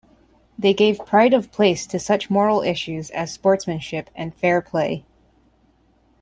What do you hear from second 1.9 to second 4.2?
such moral issues as sportsmanship